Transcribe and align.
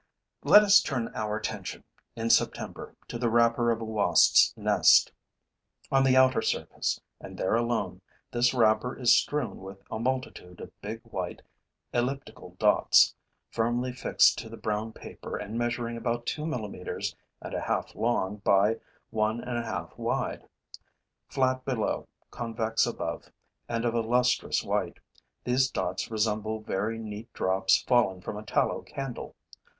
Let 0.43 0.63
us 0.63 0.81
turn 0.81 1.11
our 1.13 1.37
attention, 1.37 1.83
in 2.15 2.31
September, 2.31 2.95
to 3.07 3.19
the 3.19 3.29
wrapper 3.29 3.69
of 3.69 3.81
a 3.81 3.85
wasps' 3.85 4.51
nest. 4.57 5.11
On 5.91 6.03
the 6.03 6.17
outer 6.17 6.41
surface 6.41 6.99
and 7.19 7.37
there 7.37 7.53
alone, 7.53 8.01
this 8.31 8.51
wrapper 8.51 8.97
is 8.97 9.15
strewn 9.15 9.57
with 9.61 9.83
a 9.91 9.99
multitude 9.99 10.59
of 10.59 10.71
big, 10.81 11.01
white, 11.03 11.43
elliptical 11.93 12.55
dots, 12.57 13.13
firmly 13.51 13.91
fixed 13.93 14.39
to 14.39 14.49
the 14.49 14.57
brown 14.57 14.91
paper 14.91 15.37
and 15.37 15.55
measuring 15.55 15.97
about 15.97 16.25
two 16.25 16.47
millimeters 16.47 17.15
and 17.39 17.53
a 17.53 17.61
half 17.61 17.93
long 17.93 18.37
by 18.37 18.77
one 19.11 19.39
and 19.39 19.59
a 19.59 19.63
half 19.63 19.95
wide. 19.99 20.47
Flat 21.27 21.63
below, 21.63 22.07
convex 22.31 22.87
above 22.87 23.29
and 23.69 23.85
of 23.85 23.93
a 23.93 24.01
lustrous 24.01 24.63
white, 24.63 24.97
these 25.43 25.69
dots 25.69 26.09
resemble 26.09 26.59
very 26.59 26.97
neat 26.97 27.31
drops 27.33 27.83
fallen 27.83 28.19
from 28.19 28.35
a 28.35 28.43
tallow 28.43 28.81
candle. 28.81 29.35